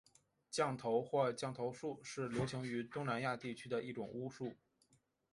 [0.49, 4.55] 降头或降头术是流行于东南亚地区的一种巫术。